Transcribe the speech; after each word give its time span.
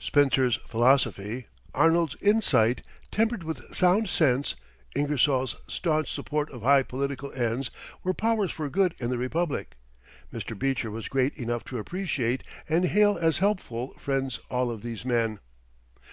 Spencer's 0.00 0.56
philosophy, 0.66 1.46
Arnold's 1.72 2.16
insight 2.20 2.82
tempered 3.12 3.44
with 3.44 3.72
sound 3.72 4.08
sense, 4.08 4.56
Ingersoll's 4.96 5.54
staunch 5.68 6.10
support 6.10 6.50
of 6.50 6.62
high 6.62 6.82
political 6.82 7.30
ends 7.30 7.70
were 8.02 8.12
powers 8.12 8.50
for 8.50 8.68
good 8.68 8.96
in 8.98 9.08
the 9.10 9.18
Republic. 9.18 9.76
Mr. 10.32 10.58
Beecher 10.58 10.90
was 10.90 11.06
great 11.06 11.36
enough 11.36 11.62
to 11.66 11.78
appreciate 11.78 12.42
and 12.68 12.86
hail 12.86 13.16
as 13.18 13.38
helpful 13.38 13.94
friends 14.00 14.40
all 14.50 14.72
of 14.72 14.82
these 14.82 15.04
men. 15.04 15.38